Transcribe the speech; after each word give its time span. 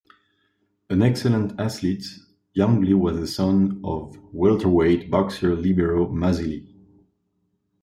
An 0.89 1.03
excellent 1.03 1.59
athlete, 1.59 2.05
young 2.55 2.81
Lee 2.81 2.95
was 2.95 3.19
the 3.19 3.27
son 3.27 3.79
of 3.83 4.17
welterweight 4.33 5.11
boxer 5.11 5.55
Libero 5.55 6.07
Mazzilli. 6.07 6.67